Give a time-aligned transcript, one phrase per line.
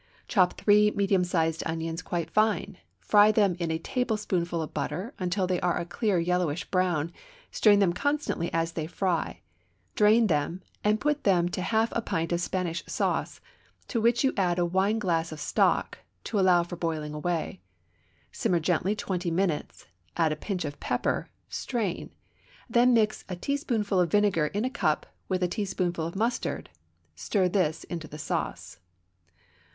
[0.27, 5.45] Chop three medium sized onions quite fine; fry them in a tablespoonful of butter until
[5.45, 7.11] they are a clear yellowish brown,
[7.51, 9.41] stirring them constantly as they fry;
[9.93, 13.41] drain them, and put them to a half pint of Spanish sauce,
[13.87, 17.61] to which you add a wineglass of stock (to allow for boiling away);
[18.31, 19.85] simmer gently twenty minutes;
[20.17, 22.09] add a pinch of pepper; strain;
[22.67, 26.71] then mix a teaspoonful of vinegar in a cup with a teaspoonful of mustard;
[27.13, 28.79] stir this into the sauce.